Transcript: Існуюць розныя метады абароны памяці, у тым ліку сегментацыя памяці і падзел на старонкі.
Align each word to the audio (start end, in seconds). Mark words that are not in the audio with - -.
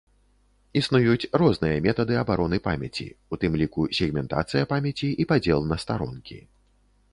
Існуюць 0.79 1.27
розныя 1.41 1.83
метады 1.87 2.17
абароны 2.21 2.57
памяці, 2.69 3.07
у 3.35 3.39
тым 3.45 3.59
ліку 3.65 3.87
сегментацыя 3.99 4.63
памяці 4.75 5.13
і 5.25 5.31
падзел 5.33 5.59
на 5.73 5.81
старонкі. 5.87 6.43